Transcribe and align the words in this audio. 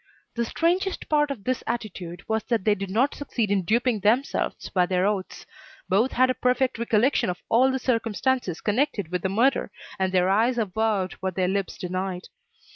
The 0.33 0.45
strangest 0.45 1.07
part 1.09 1.29
of 1.29 1.43
this 1.43 1.63
attitude 1.67 2.27
was 2.27 2.43
that 2.45 2.65
they 2.65 2.73
did 2.73 2.89
not 2.89 3.13
succeed 3.13 3.51
in 3.51 3.61
duping 3.63 3.99
themselves 3.99 4.67
by 4.69 4.87
their 4.87 5.05
oaths. 5.05 5.45
Both 5.87 6.13
had 6.13 6.31
a 6.31 6.41
perfect 6.41 6.79
recollection 6.79 7.29
of 7.29 7.43
all 7.49 7.69
the 7.71 7.77
circumstances 7.77 8.61
connected 8.61 9.11
with 9.11 9.21
the 9.21 9.29
murder, 9.29 9.69
and 9.99 10.11
their 10.11 10.27
eyes 10.27 10.57
avowed 10.57 11.13
what 11.19 11.35
their 11.35 11.47
lips 11.47 11.77
denied. 11.77 12.29